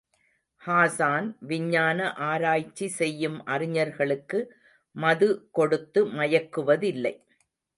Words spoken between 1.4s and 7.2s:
விஞ்ஞான ஆராய்ச்சி செய்யும் அறிஞர்களுக்கு மது கொடுத்து மயக்குவதில்லை.